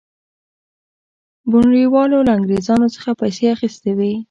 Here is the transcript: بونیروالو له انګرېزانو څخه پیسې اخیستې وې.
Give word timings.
بونیروالو 1.51 2.19
له 2.27 2.31
انګرېزانو 2.37 2.87
څخه 2.95 3.09
پیسې 3.21 3.45
اخیستې 3.55 3.91
وې. 3.97 4.13